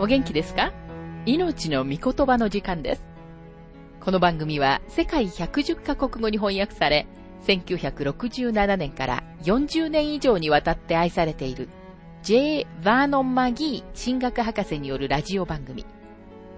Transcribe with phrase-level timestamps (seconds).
[0.00, 0.72] お元気ですか？
[1.26, 3.04] 命の御言葉の時間です。
[4.00, 7.08] この番組は世界110カ国語に翻訳され、
[7.48, 11.68] 1967年から40年以上にわたって愛されている
[12.22, 12.68] J.
[12.84, 15.84] バーノン・マギー神学博士によるラジオ番組、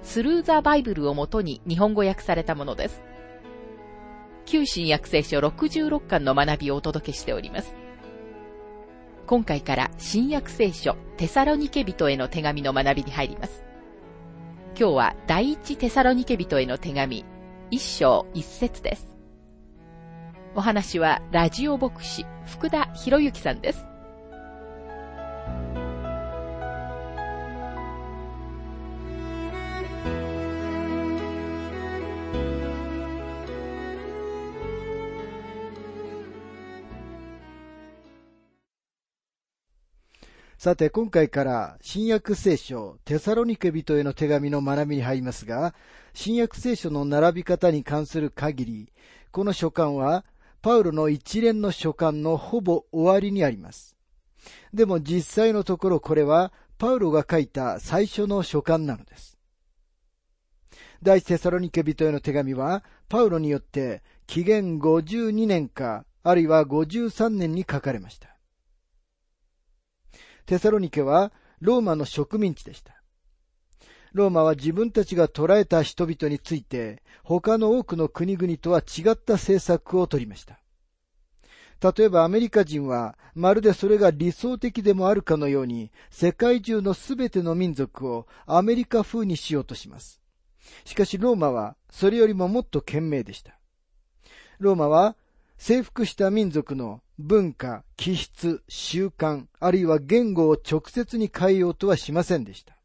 [0.03, 3.01] スルー・ザ・バイブルをもとに日本語訳されたものです。
[4.45, 7.75] 旧新約聖書66巻の学びをお届けしております。
[9.31, 13.63] 今回から新約聖書テサロニケ人への手紙の学びに入ります。
[14.77, 17.25] 今日は第一テサロニケ人への手紙、
[17.71, 19.07] 一章一節です。
[20.57, 23.87] お話はラジオ牧師福田博之さんです。
[40.61, 45.75] さて、今回から新約聖書テサロニケ人への手紙の学びに入りますが、
[46.13, 48.93] 新約聖書の並び方に関する限り、
[49.31, 50.23] この書簡は
[50.61, 53.97] パウロの一連の書簡のほぼ終わりにあります。
[54.75, 59.39] でも実際のところこれはパウロが書いた最初の書簡なのです。
[61.03, 68.37] 第一テサロニケ人への手紙は、パウロによって紀元52年か、あるいは53年に書かれました。
[70.51, 73.01] テサロニケはローマの植民地でした。
[74.13, 80.59] ローマは自分たちが捕らえた人々について、他の多くの国々とは違った政策を取りました。
[81.81, 90.21] 例えばアメリカ人は、まるでそれが理想的でもあるかのように、世界中のすべての民族をアメリカ風にしようとします。
[90.85, 93.57] しかしローマは、それよりももっと賢明でした。
[94.59, 95.15] ローマは、
[95.61, 102.79] 征服した民族の文化、気質、習慣、あるいは言語を直接に変えようとはしませんでした。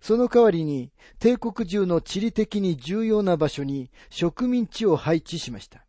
[0.00, 5.84] その代わりに、帝国中の地理的に重要な場所に植民地を配置しました。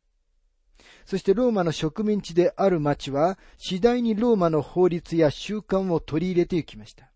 [1.05, 7.13] そしてローマの植民地である町は、次第にローマの法律や習慣を取り入れていきました。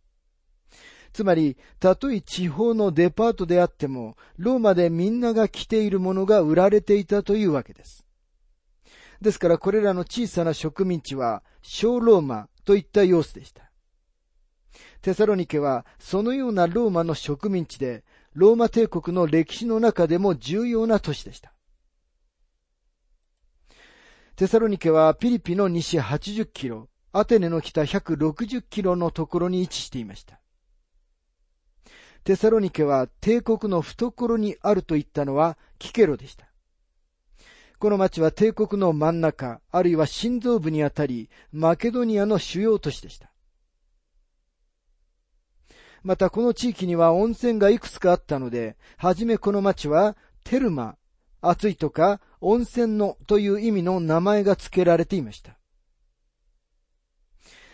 [1.12, 8.07] つまり、たとえ地方のデパートであっても、ローマでみんなが着ているものが売られていたというわけです。
[9.22, 13.72] ですからこれらの小さな植民地は小ローマといった様子でした。
[15.02, 21.54] テサロニケはそのようなローマの植民地で、ローマ帝国の歴史の中でも重要な都市でした。
[24.36, 30.40] テサロニケはピリピの西80キロ、アテネの北160キロのところに位置していました。
[32.24, 36.48] テサロニケは帝国の懐にあると言ったのはキケロでした。
[37.80, 43.32] この町は帝国の真ん中、あるいは心臓部にあたり、マケドニアの主要都市でした。
[46.04, 50.96] またこの地域には温泉がいくつかあったので、はじめこの町はテルマ、
[51.40, 55.60] 暑いとか温泉のという意味の名前が付けられていました。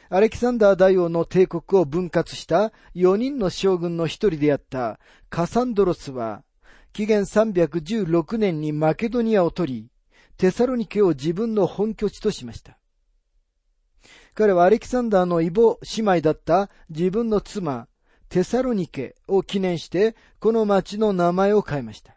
[0.10, 5.00] アレキサンダー大王の帝国を分割した4人の将軍の一人であった
[5.30, 6.44] カサンドロスは、
[6.92, 9.93] 紀元316年にマケドニアを取り、
[10.38, 12.78] テサロニケを自分の本拠地としました。
[14.34, 17.88] 彼はアレキサンダーの異母姉妹だった自分の妻、
[18.30, 22.16] テサロニケを記念して、この町の名前を変えました。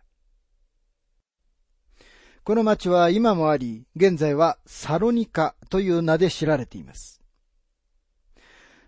[2.42, 7.20] この町は今もあり、現在はサロニカという名で知られています。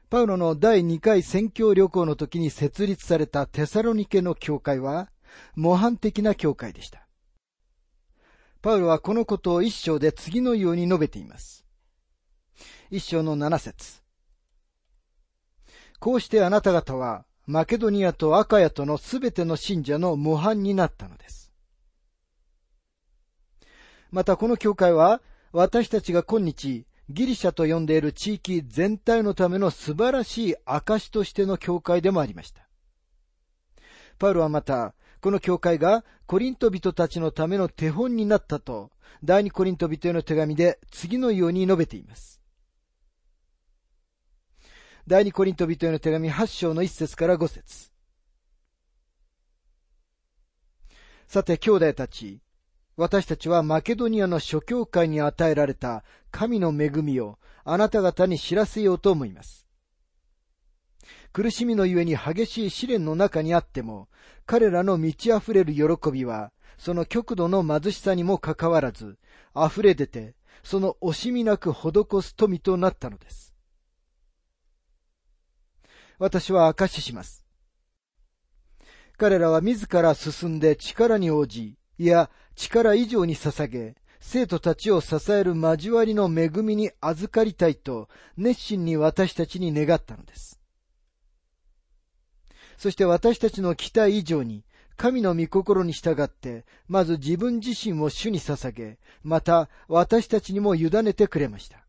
[0.09, 5.11] パウロの第2回宣教旅行の時に設立されたテサロニケの教会は、
[5.55, 7.08] 模範的な教会でした。
[8.61, 11.65] パウロはこのことを一章で次のように述べています。
[12.91, 14.03] 一章の七節
[16.01, 21.53] こうしてあなた方は、マケドニアとアカヤとのすべての信者の模範になったのです。
[24.11, 25.23] またこの教会は、
[25.53, 32.69] 私たちが今日、ギリシャと呼んでいる地域全体のための素晴らしい証としての教会でもありました。
[34.19, 38.91] パウロはまた、この教会がコリント人たちのための手本になったと、
[39.25, 42.41] 第二コリント人への手紙で次のように述べています。
[45.07, 47.91] 第二コリント人への手紙8章の1節から5節
[51.27, 52.41] さて、兄弟たち、
[52.97, 59.68] 私たちはマケドニアの諸教会に与えられた神の恵みをあなた方に知らせようと思います。
[61.39, 64.09] 苦しみのゆえに激しい試練の中にあっても、
[64.45, 69.21] 彼らの満ち溢れる喜びは、その極度の貧しさにもかかわらず、
[69.55, 73.55] 溢れ出て、その惜しみなく施す富となったのです。
[76.19, 77.47] 私は証しします。
[79.17, 90.58] 彼らは自ら進んで力に応じ、いや力以上に捧げ、生徒たちを支える交わりの恵みに預かりたいと熱心に私たちに願ったのです。
[92.79, 94.65] そして私たちの期待以上に
[94.97, 101.85] 神の御心に従って、まず自分自身を主に捧げ、また私たちにも委ねてくれました。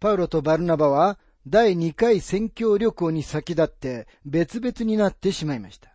[0.00, 5.92] パウロとバルナバは第2回宣教旅行に先立って別々になってしまいました。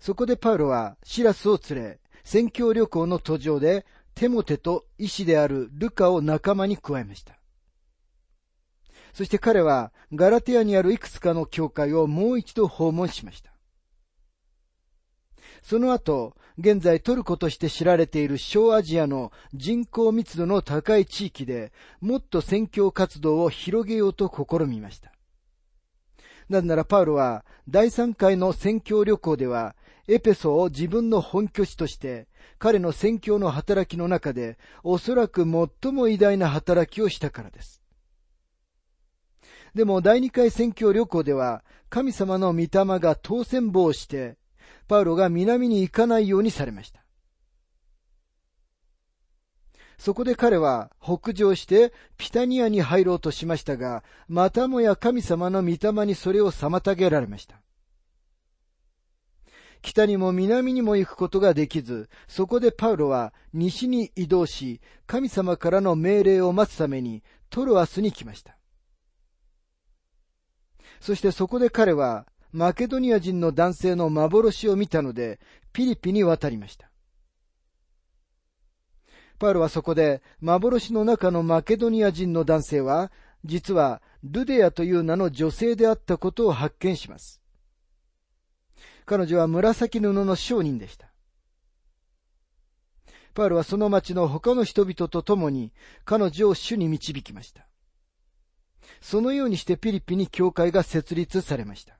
[0.00, 7.38] そこでパウロはシラスを連れ、宣教旅行の途上でテモテと医師であるルカを仲間に加えました。
[9.14, 13.52] そして彼はガラテアにあるいくつかの教会をもう一度訪問しました。
[15.62, 25.12] その後、現在トルコとして知られている小アジアの人口密度の高い地域でもっと宣教活動を広げようと試みました。
[26.48, 29.76] なぜならパウロは第3回の宣教旅行では
[30.08, 32.26] エペソを自分の本拠地として
[32.58, 35.44] 彼の宣教の働きの中でおそらく
[35.82, 37.83] 最も偉大な働きをしたからです。
[39.74, 42.68] でも第二回宣教旅行では、神様の御霊
[43.00, 44.36] が当選棒をして、
[44.86, 47.04] パウロが南に行かないようにされました。
[49.98, 57.60] そこで彼は北上してピタニアに入ろうとしましたが、またもや神様の御霊にそれを妨げられました。
[59.82, 68.56] 北にも南にも行くことができず、そこでパウロは西に移動し、神様からの命令を待つためにトロアスに来ました。
[71.00, 75.40] そしてそこで彼は、マケドニア人の男性の幻を見たので、
[75.72, 76.90] ピリピに渡りました。
[79.38, 83.10] パウロはそこで、幻の中のマケドニア人の男性は、
[83.44, 87.42] 実はルデアという名の女性であったことを発見します。
[89.04, 91.12] 彼女は紫布の商人でした。
[93.34, 95.72] パウロはその町の他の人々と共に
[96.04, 97.66] 彼女を主に導きました。
[99.04, 101.98] そのようにしてピリピに教会が設立されました。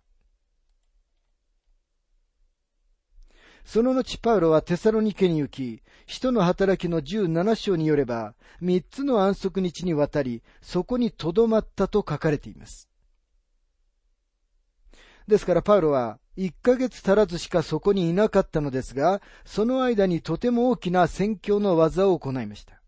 [3.63, 12.89] その後パウロはテサロニケに行き、使徒の働きの17章によれば、三つの安息日にわたり、そこに留まったと書かれています。
[15.29, 22.84] ですからパウロは、一ヶ月足らずしかそこにいなかったのですが、その間にとても大きな宣教の技を行いました。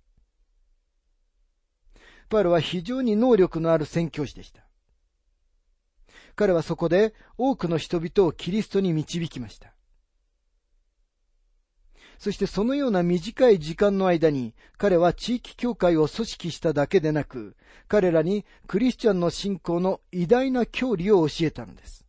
[2.28, 4.62] パウロは非常に能力のある宣教師でした。
[6.34, 9.73] 彼はそこで多くの人々をキリストに導きました。
[12.19, 17.56] そしてそのような短い時間の間に彼は地域教会を組織しただけでなく、
[17.88, 22.06] 彼らにクリスチャンの信仰の偉大な教理を教えたのです。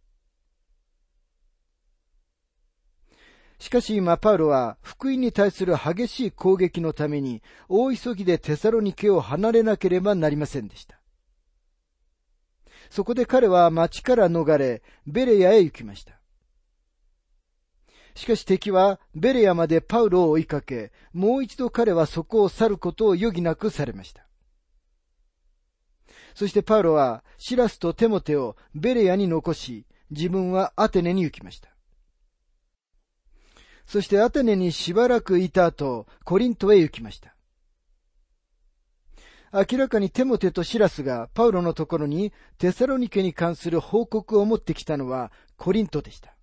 [3.59, 10.99] しかし今パウロは福音に対する激しい攻撃のために大急ぎでテサロニケを離れなければなりませんでした。
[12.89, 16.13] そこで彼は町から逃れ、ベレヤへ行きました。
[18.15, 24.25] しかし敵はベレヤまでパウロを追いかけ、もう一度彼はそこを去ることを余儀なくされました。
[26.33, 31.76] そしてパウロはシラスとテモテをベレヤに残し、自分はアテネに行きました。
[33.87, 37.33] そしてアテネにしばらくいた後、コリントへ行きました。
[39.53, 46.35] 明らかにテモテとシラスがパウロのところにテサロニケに関する報告を持ってきたのはコリントでした。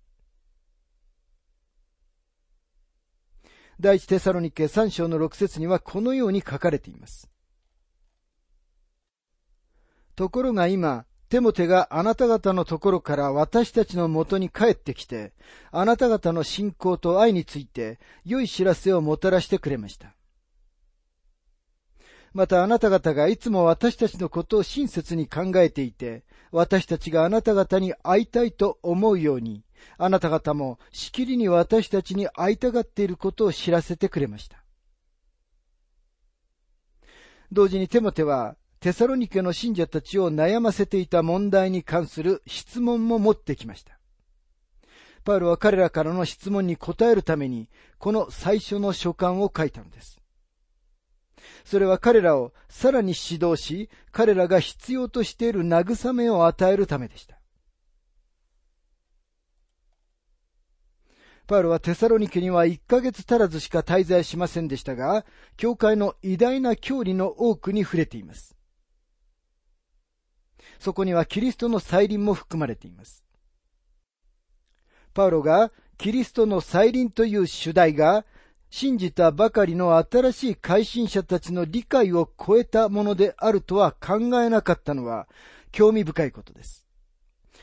[3.79, 7.29] 第一テサロニケ3章の6節にはこのように書かれています。
[10.15, 15.33] ところが今、テモテがあなた方のところから私たちのもとに帰ってきて、
[15.69, 20.15] あなた方の信仰と愛について良い知らせをもたらしてくれました。
[22.33, 26.23] またあなた方がいつも私たちのことを親切に考えていて、
[26.53, 29.65] 私たちがあなた方に会いたいと思うように、
[29.97, 34.63] あなた方もしきりに私たちに会いたがっていることを知らせてくれました。
[37.51, 43.97] 同時にテモテはテサロニケの信者たちを悩ませていた問題に関する質問も持ってきました。
[45.23, 50.21] パウロは彼らからの質問に答えるために、この最初の書簡を書いたのです。
[51.63, 57.39] それは彼らをさらに指導し、彼らが必要としている慰めを与えるためでした。
[61.47, 65.25] パウロはテサロニケには1ヶ月足らずしか滞在しませんでしたが、
[65.57, 68.54] 教会の偉大な教理の多くに触れています。
[70.79, 73.23] そこにはキリストの再臨も含まれています。
[75.13, 78.25] パウロがキリストの再臨という主題が
[78.69, 85.27] 信じたばかりの新しい改心者たちの理解を超えたものであるとは考えなかったのは
[85.71, 86.85] 興味深いことです。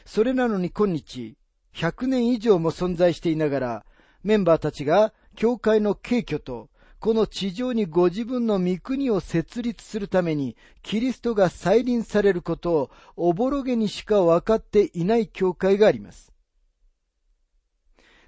[0.05, 1.37] それなのに今日、
[1.75, 3.87] 100年以上も存在していながら、
[4.23, 6.69] メンバーたちが教会の敬挙と
[7.03, 16.33] この地上にご自分の御国を設立するために、キリストが再臨されることをおぼろげにしか分かっていない教会があります。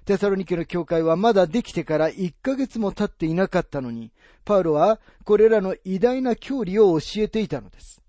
[0.03, 4.11] テサロニケの教会はまだできてから1ヶ月も経っていなかったのに、
[4.43, 8.03] パウロはこれらの偉大な教理を教えていたのです。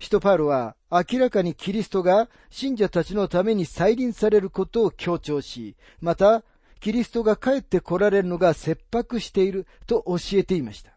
[0.00, 6.42] 使徒パウロは明らかにキリストが信者たちのために再臨されることを強調し、また、
[6.80, 10.92] キリストが帰って来られるのが切迫していると教えていました。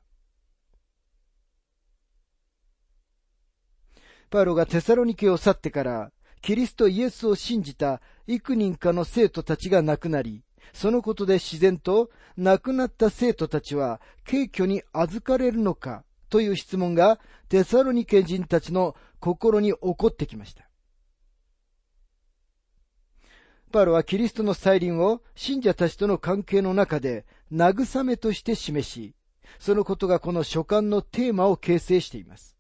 [4.29, 20.67] パウロがテサロニケを去ってから、キリストイエスを信じた幾人かの生徒たちが亡くなり、そのことで自然と亡くなった生徒たちは軽挙に預かれるのかという質問がテサロニケ人たちの心に起こってきました。
[23.71, 29.13] パウロはキリストの再臨を信者たちとの関係の中で慰めとして示し、
[29.59, 32.57] そのことがこの書簡のテーマを形成しています。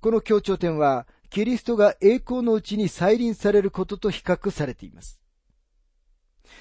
[0.00, 5.20] この強調点は、キリストが栄光のうちに再臨されることと比較されています。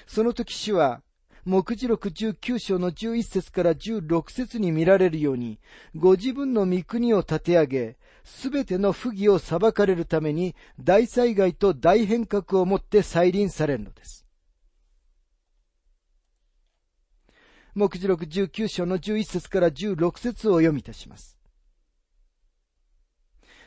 [0.05, 1.01] その時主は、
[1.45, 5.59] 目次録19章の11節から16節に見られるように、
[5.93, 14.25] ご自分の御国を立て上げ、すべての不義を裁かれるために大災害と大変革をもって再臨されるのです。
[17.75, 21.37] 目次録19章の11節から16節を読み出します。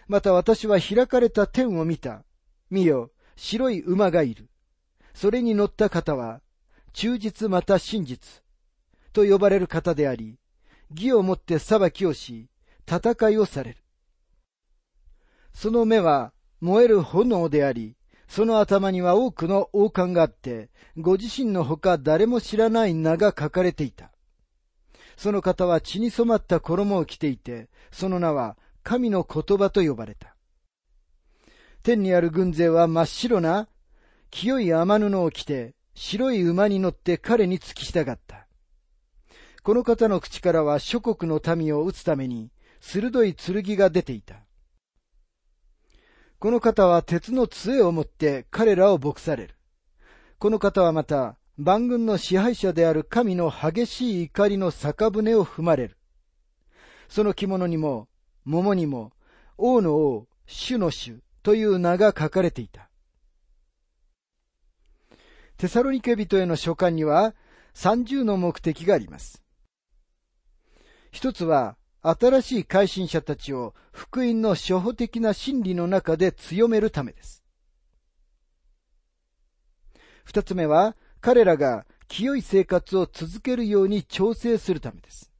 [0.08, 2.24] また私は開かれた天を見た。
[2.70, 4.48] 見よ、白い馬がいる。
[5.12, 6.40] それに乗った方は、
[6.96, 8.42] 忠実また真実
[9.12, 10.38] と呼ばれる方であり、
[10.90, 12.48] 義をもって裁きをし、
[12.90, 13.76] 戦いをされる。
[15.52, 17.96] その目は燃える炎であり、
[18.28, 24.10] その頭には多くの王冠があって、ご自身のほか誰も知らない名が書かれていた。
[25.18, 30.34] その方は血に染まった衣を着ていて、その名は神の言葉と呼ばれた。
[31.82, 33.68] 天にある軍勢は真っ白な
[34.30, 38.46] 清い雨布を着て、白い馬に乗って彼に付き従った。
[39.62, 44.36] この方の口からは諸国の民を撃つために鋭い剣が出ていた。
[46.38, 49.54] この方は鉄の杖を持って彼らを牧される。
[50.38, 55.96] この方はまた万軍の支配者である神の激しい怒りの酒舟を踏まれる。
[57.08, 58.08] その着物にも、
[58.44, 59.12] 桃にも、
[59.56, 62.85] 王の王、主の主という名が書かれていた。
[65.56, 67.34] テサロニケ人への書簡には
[67.74, 69.42] 30の目的があります。
[71.10, 77.42] 一つは、新しい改心者たちを福音の初歩的な真理の中で強めるためです。
[80.24, 85.32] 二つ目は、彼らが清い生活を続けるように調整するためです。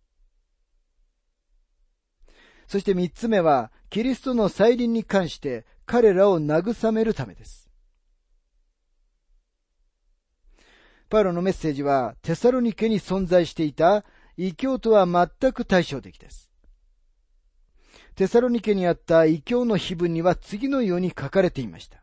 [2.66, 7.65] そして三つ目は、キリストの再臨に関して彼らを慰めるためです。
[11.08, 14.04] パウロのメッセージはテサロニケに存在していた
[14.36, 16.50] 異教とは全く対照的です。
[18.16, 22.02] テサロニケにあった異教の碑文には次のように書かれていました。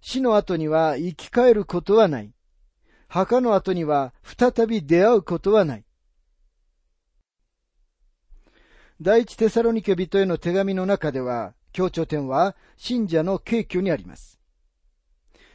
[0.00, 2.32] 死の後には生き返ることはない。
[3.08, 5.84] 墓の後には再び出会うことはない。
[9.00, 14.40] 第一テサロニケ人への手紙の中では、強調点は信者の敬虚にあります。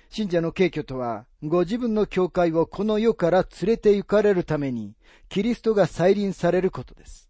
[0.10, 4.96] 信者の敬虚とは、ご自分の教会をこの世から連れて行かれるために、
[5.30, 7.30] キリストが再臨されることです。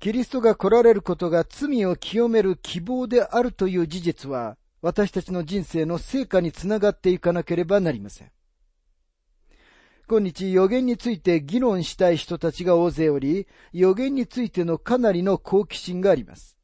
[0.00, 8.32] キリストが来られることが罪を清める希望であるという事実は、私たちの人生の成果につながっていかなければなりません。
[10.08, 16.59] 今日予言について議論したい人たちが大勢おり、予言についてのかなりの好奇心があります。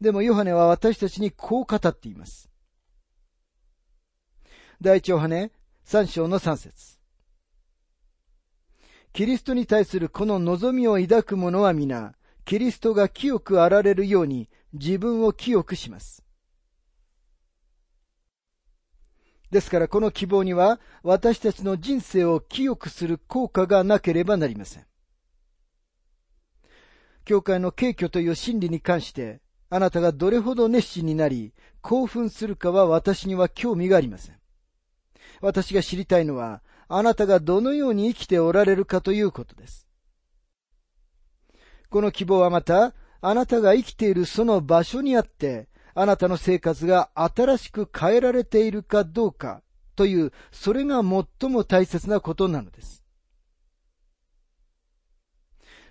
[0.00, 2.50] でもヨハネは私たちにこう語っています。
[4.80, 5.52] 第一ヨハネ
[5.84, 6.98] 三章の三節
[9.12, 12.14] キリストに対するこの望みを抱く者は皆、
[12.44, 16.24] キリストが清くあられるように自分を清くします。
[19.50, 24.86] ですからこの希望には私たちの人生を清くする効果がなければなりません。
[27.24, 29.40] 教会の敬虚という真理に関して、
[29.70, 34.36] あなたがどれほど熱心になり、興奮するかは私には興味がありません。
[35.40, 39.88] 私が知りたいのは、あなたがどのように生きておられるかということです。
[41.88, 49.62] この希望はまた、あなたが生きているその場所にあって、あなたの生活が新しく変えられているかどうか
[49.94, 53.04] という、それが最も大切なことなのです。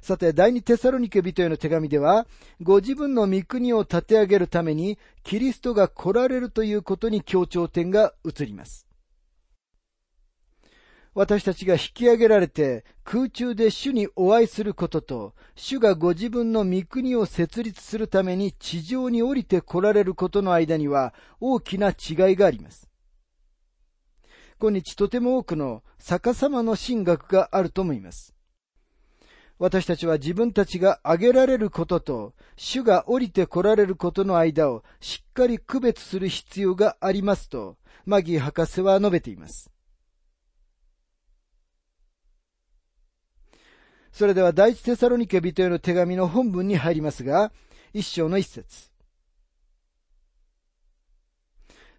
[0.02, 2.28] さて、第二テサロニケ人への手紙では、
[2.62, 8.90] ご自分の御国を立て上げるために、キリストが来られるということに強調点が移ります。
[11.16, 22.88] 私たちが引き上げられて空中で主にお会いすることと、主がご自分の御国を設立するために地上に降りて来られることの間には大きな違いがあります。
[24.62, 28.36] 今日とても多くの逆さまの神学があると思います。
[29.60, 39.70] 私たちは自分たちが挙げられることと、主が降りて来られることの間をしっかり区別する必要がありますと、マギー博士は述べています。
[44.14, 47.52] それでは第一テサロニケ人への手紙の本文に入りますが、
[47.94, 48.90] 一章の一節。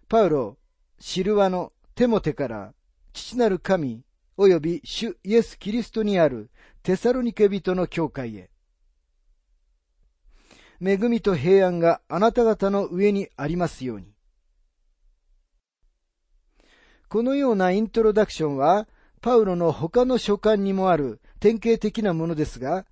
[0.09, 0.57] パウロ、
[0.99, 2.73] シルワのテモテから
[3.13, 4.03] 父なる神
[4.37, 6.49] 及び主イエス・キリストにある
[6.83, 8.49] テサロニケ人の教会へ。
[10.83, 14.15] 恵みと平安があなた方の上にありますように。
[17.07, 18.87] このようなイントロダクションは、
[19.21, 22.87] パウロの他の書簡にもある典型的なものですが、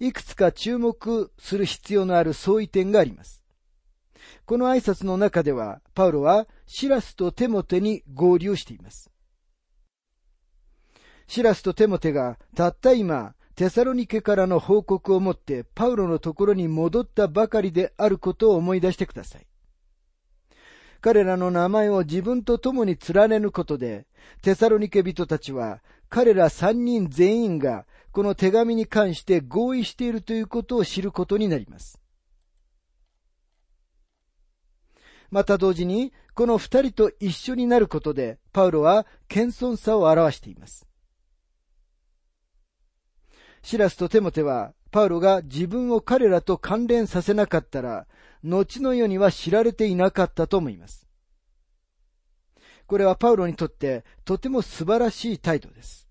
[0.00, 3.42] いくつか注目する必要のある相違点があります。
[4.46, 9.10] この挨拶の中では、パウロはシラスとテモテに合流しています。
[11.26, 19.46] シラスとテモテがたった今、テサロニケからの報告をもってパウロのところに戻ったばかりであることを思い出してください。
[21.00, 24.06] 彼らの名前を自分と共に連ねることで、
[24.42, 32.00] テサロニケ人たちは彼ら三人全員がこの手紙に関して合意しているということを知ることになります。
[35.30, 40.86] また同時に、この二人と一緒になることで、パウロは謙遜さを表しています。
[43.64, 48.06] シラスとテモテは、パウロが自分を彼らと関連させなかったら、
[48.42, 51.08] 後の世には知られていなかったと思います。
[52.86, 56.06] これはパウロにとってとても素晴らしい態度です。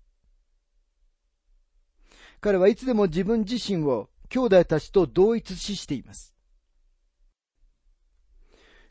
[2.40, 6.34] 彼はいつでも自分自身を兄弟たちと同一視しています。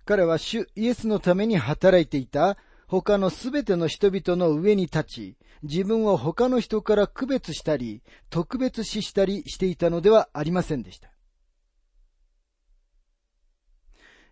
[0.06, 2.58] 彼は主イエスのために働いていた
[3.02, 11.10] 他のすべての人々の上に立ち、自分を他の人から区別したり、特別視したりしていたのではありませんでした。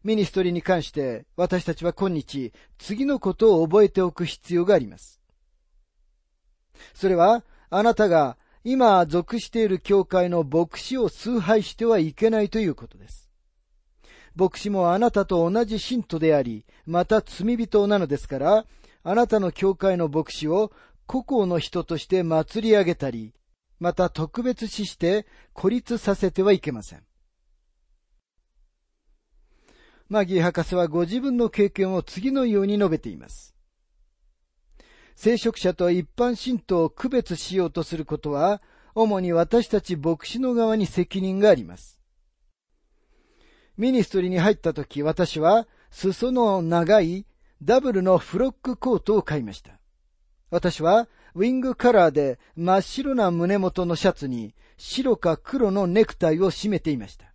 [0.03, 5.19] ミニストリーに関して私たちは今日次のことを覚えておく必要があります。
[6.93, 13.30] それはあなたが今属している教会の牧師を崇拝してはいけないということです。
[14.35, 18.65] 牧師もあなたと同じ信徒であり、また罪人なのですから、
[19.03, 20.71] あなたの教会の牧師を
[21.05, 23.33] 故郷の人として祭り上げたり、
[23.79, 27.03] また特別視して孤立させてはいけません。
[30.07, 33.55] マギー博士はご自分の経験を次のように述べています。
[35.15, 38.61] 聖職者と一般信徒を区別しようとすることは、
[38.93, 42.00] 主に私たち牧師の側に責任があります。
[43.81, 47.25] ミニストリーに入った時、私は裾の長い
[47.63, 49.71] ダブルのフロックコートを買いました。
[50.51, 57.33] 私はウィングカラーで真っ白な胸元のシャツに白か黒のネクタイを締めていました。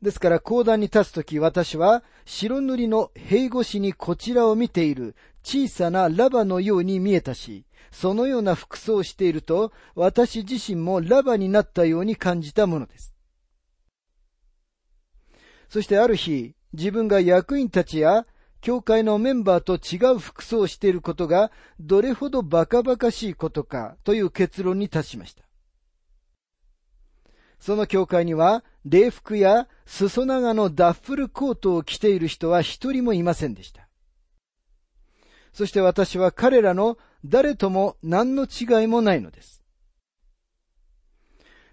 [0.00, 13.09] ですから講談に立つとき私は白塗りの塀越しにこちらを見ている小さなラバのように見えたし、そのような服装をしていると私自身もラバになったように感じたものです。
[15.70, 18.26] そしてある日、自分が役員たちや
[18.60, 25.44] 教会のメンバーと違う服装をしていることがどれほどバカバカしいことかという結論に達しました。
[27.60, 33.86] その教会には礼服や裾長のダッフルコートを着ている人は一人もいませんでした。
[35.52, 39.59] そして私は彼らの誰とも何の違いもないのです。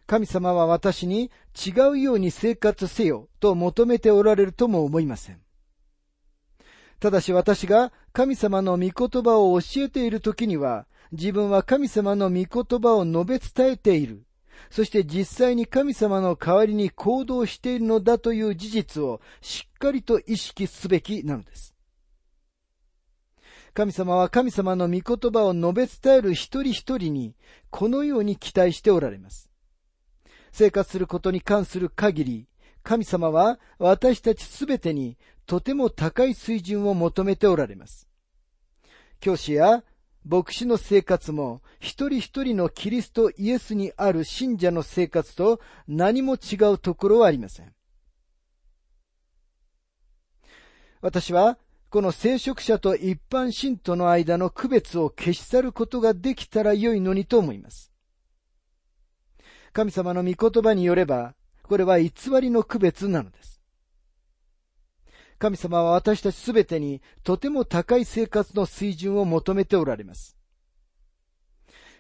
[0.08, 5.42] 神様は私に違うように生活せよと求めておられるとも思いません。
[7.02, 14.24] ただし私が神様の御言葉を教えている時には、自分は神様の御言葉を述べ伝えている。
[14.72, 21.76] そして実際に神様の代わりに行動しているのだという事実をしっかりと意識すべきなのです。
[23.74, 27.36] 神様は神様の御言葉を述べ伝える一人一人に
[27.70, 29.52] このように期待しておられます。
[30.58, 32.48] 生活することに関する限り、
[32.82, 35.16] 神様は私たちすべてに
[35.46, 38.10] とても高い水準を求めておられます。
[39.20, 39.84] 教師や
[40.26, 47.72] 牧師の生活も一人一人のキリストイエスにある信者の生活と何も違うところはありません。
[51.02, 51.60] 私は
[51.92, 57.92] この聖職者と一般信徒の間の区別を消し去ることができたら良いのにと思います。
[59.78, 62.12] 神様の御言葉によれば、これは偽
[62.42, 63.62] りの区別なのです。
[65.38, 70.36] 神様は私たちすべてにとても高い生活の水準を求めておられます。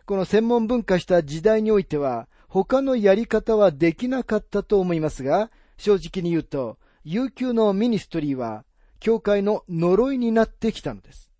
[0.07, 8.65] この専門分化した時代においては、他のやり方はできなかったと思いますが、正直に言うと、有給のミニストリーは
[8.99, 11.31] 教会の呪いになってきたのです。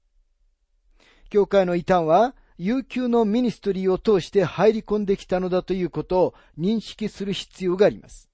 [1.31, 8.29] 教会の異端は、有給のミニストリーを通して入り込んできたのだということを認識する必要があります。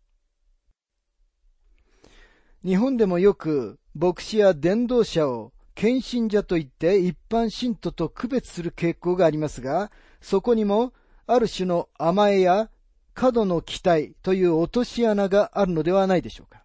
[2.63, 10.93] 日本でもよく牧師や伝道者を献身者といって一般信徒と区別する傾向がありますが、そこにも
[11.27, 12.69] ある種の甘えや
[13.13, 16.63] 過度の期待という落とし穴があるのではないでしょうか。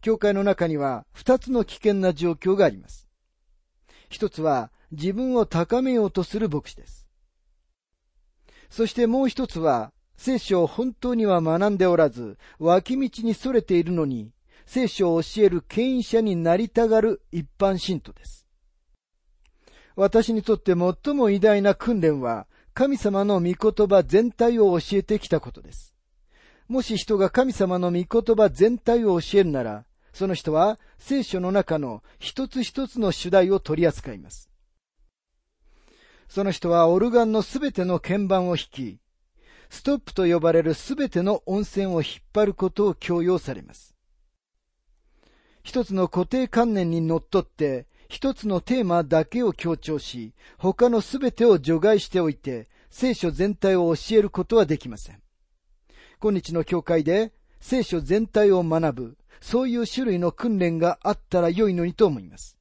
[0.00, 3.05] 教会の中には二つの危険な状況があります。
[4.08, 7.06] 一つは自分を高めようとする牧師です。
[8.70, 14.32] そしてもう一つは聖書を本当には学んでおらず、脇道に逸れているのに、
[14.64, 18.46] 聖書を教える権威者になりたがる一般信徒です。
[19.94, 25.94] 私にとって最も偉大な訓練は、神様の御言葉全体を教えてきたことです。
[26.68, 29.84] もし人が神様の御言葉全体を教えるなら、
[30.16, 34.48] その人は聖書の中の一つ一つの主題を取り扱います。
[36.26, 38.98] その人はオルガンのすべての鍵盤を弾き、
[39.68, 43.94] ストップと呼ばれるすべての音線を引っ張ることを強要されます。
[45.62, 55.20] 一つの固定観念にのっとって、一つのテーマだけを強調し、他のすべてを除外しておいて、聖書全体を教えることはできません。
[56.22, 62.56] 今日の教会で聖書全体を学ぶ、そういう種類の訓練があったら良いのにと思います。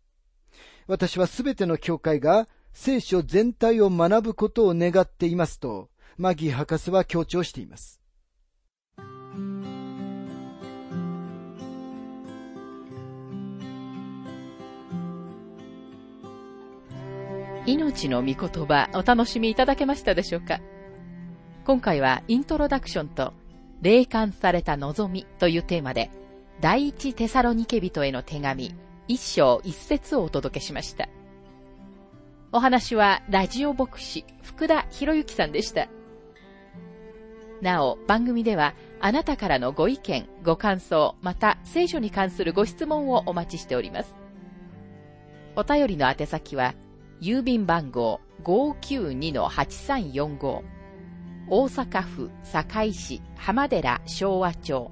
[0.88, 8.02] 私はすべての教会が聖書全体を学ぶことを願っていますと、マギー博士は強調しています。
[17.68, 20.60] 命の御言葉お楽しみいただけましたでしょうか？
[21.66, 23.34] 今回はイントロダクションと
[23.82, 26.12] 霊感された望みというテーマで
[26.62, 28.74] 第一テサロニケ人への手紙、
[29.08, 31.10] 一章一節をお届けしました。
[32.52, 35.88] お話はラジオ牧師、福田博之さんでした。
[37.62, 44.16] なお、番組ではあなたからのご意見、ご感想、また聖書に関するご質問をお待ちしております。
[45.58, 46.74] お便りの宛先は、
[47.22, 50.62] 郵便番号592-8345
[51.48, 54.92] 大阪府堺市浜寺昭和町